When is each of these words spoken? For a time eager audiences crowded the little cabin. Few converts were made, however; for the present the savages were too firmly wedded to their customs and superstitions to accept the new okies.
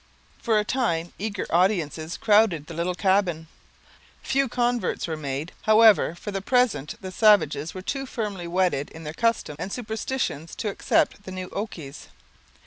For 0.41 0.57
a 0.57 0.65
time 0.65 1.13
eager 1.19 1.45
audiences 1.51 2.17
crowded 2.17 2.65
the 2.65 2.73
little 2.73 2.95
cabin. 2.95 3.45
Few 4.23 4.49
converts 4.49 5.05
were 5.05 5.15
made, 5.15 5.51
however; 5.61 6.15
for 6.15 6.31
the 6.31 6.41
present 6.41 6.95
the 7.03 7.11
savages 7.11 7.75
were 7.75 7.83
too 7.83 8.07
firmly 8.07 8.47
wedded 8.47 8.89
to 8.95 8.99
their 9.01 9.13
customs 9.13 9.57
and 9.59 9.71
superstitions 9.71 10.55
to 10.55 10.69
accept 10.69 11.21
the 11.25 11.31
new 11.31 11.49
okies. 11.49 12.07